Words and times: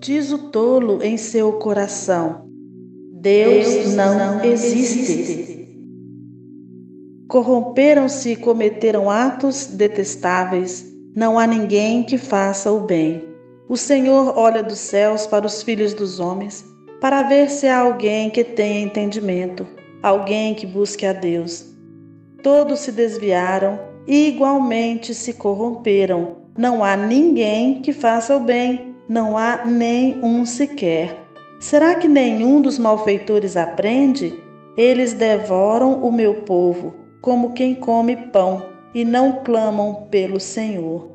diz 0.00 0.32
o 0.32 0.50
tolo 0.50 1.02
em 1.02 1.16
seu 1.16 1.54
coração: 1.54 2.48
Deus, 3.12 3.94
não, 3.94 4.44
existe. 4.44 5.58
Corromperam-se 7.26 8.32
e 8.32 8.36
cometeram 8.36 9.10
atos 9.10 9.66
detestáveis. 9.66 10.86
Não 11.14 11.38
há 11.38 11.46
ninguém 11.46 12.04
que 12.04 12.16
faça 12.16 12.70
o 12.70 12.80
bem. 12.80 13.24
O 13.68 13.76
Senhor 13.76 14.38
olha 14.38 14.62
dos 14.62 14.78
céus 14.78 15.26
para 15.26 15.44
os 15.44 15.62
filhos 15.62 15.92
dos 15.92 16.20
homens, 16.20 16.64
para 17.00 17.24
ver 17.24 17.50
se 17.50 17.66
há 17.66 17.80
alguém 17.80 18.30
que 18.30 18.44
tenha 18.44 18.80
entendimento, 18.80 19.66
alguém 20.02 20.54
que 20.54 20.66
busque 20.66 21.04
a 21.04 21.12
Deus. 21.12 21.66
Todos 22.42 22.78
se 22.80 22.92
desviaram 22.92 23.78
e 24.06 24.28
igualmente 24.28 25.12
se 25.12 25.34
corromperam. 25.34 26.36
Não 26.56 26.82
há 26.82 26.96
ninguém 26.96 27.82
que 27.82 27.92
faça 27.92 28.34
o 28.36 28.40
bem, 28.40 28.88
não 29.08 29.38
há 29.38 29.64
nem 29.64 30.22
um 30.22 30.44
sequer. 30.44 31.26
Será 31.58 31.94
que 31.94 32.06
nenhum 32.06 32.60
dos 32.60 32.78
malfeitores 32.78 33.56
aprende? 33.56 34.38
Eles 34.76 35.12
devoram 35.12 36.02
o 36.02 36.12
meu 36.12 36.42
povo, 36.42 36.94
como 37.20 37.52
quem 37.52 37.74
come 37.74 38.16
pão, 38.16 38.62
e 38.94 39.04
não 39.04 39.42
clamam 39.42 40.06
pelo 40.10 40.38
Senhor. 40.38 41.10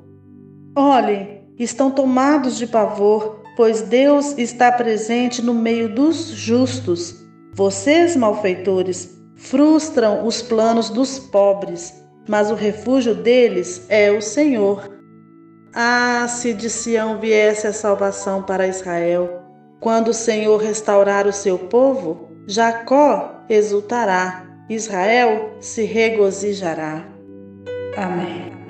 Olhem, 0.76 1.44
estão 1.58 1.92
tomados 1.92 2.58
de 2.58 2.68
pavor, 2.68 3.42
pois 3.56 3.84
Deus 3.84 4.38
está 4.38 4.72
presente 4.72 5.42
no 5.42 5.54
meio 5.54 5.88
dos 5.94 6.28
justos. 6.28 7.24
Vocês, 7.54 8.16
malfeitores, 8.16 9.16
frustram 9.36 10.26
os 10.26 10.42
planos 10.42 10.90
dos 10.90 11.20
pobres, 11.20 11.94
mas 12.28 12.50
o 12.50 12.56
refúgio 12.56 13.14
deles 13.14 13.86
é 13.88 14.12
o 14.12 14.22
Senhor. 14.22 14.93
Ah, 15.76 16.28
se 16.28 16.54
de 16.54 16.70
Sião 16.70 17.20
viesse 17.20 17.66
a 17.66 17.74
salvação 17.74 18.44
para 18.44 18.68
Israel! 18.68 19.42
Quando 19.80 20.10
o 20.10 20.14
Senhor 20.14 20.58
restaurar 20.62 21.28
o 21.28 21.34
seu 21.34 21.58
povo, 21.58 22.30
Jacó 22.48 23.44
exultará, 23.50 24.46
Israel 24.70 25.58
se 25.60 25.84
regozijará. 25.84 27.04
Amém. 27.98 28.63